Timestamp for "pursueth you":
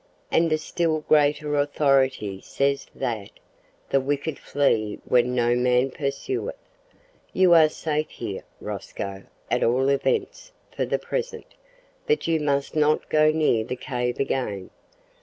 5.91-7.53